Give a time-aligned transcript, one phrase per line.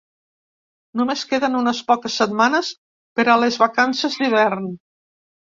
[1.01, 2.71] Només queden unes poques setmanes
[3.21, 4.69] per a les vacances d'hivern!